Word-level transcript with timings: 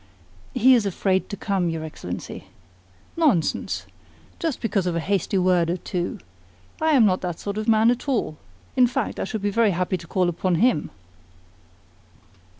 "He 0.55 0.73
is 0.73 0.87
afraid 0.87 1.29
to 1.29 1.37
come, 1.37 1.69
your 1.69 1.83
Excellency." 1.83 2.45
"Nonsense! 3.15 3.85
Just 4.39 4.59
because 4.59 4.87
of 4.87 4.95
a 4.95 4.99
hasty 4.99 5.37
word 5.37 5.69
or 5.69 5.77
two! 5.77 6.17
I 6.81 6.93
am 6.95 7.05
not 7.05 7.21
that 7.21 7.37
sort 7.37 7.59
of 7.59 7.67
man 7.67 7.91
at 7.91 8.09
all. 8.09 8.37
In 8.75 8.87
fact, 8.87 9.19
I 9.19 9.25
should 9.25 9.43
be 9.43 9.51
very 9.51 9.69
happy 9.69 9.97
to 9.97 10.07
call 10.07 10.27
upon 10.27 10.55
HIM." 10.55 10.89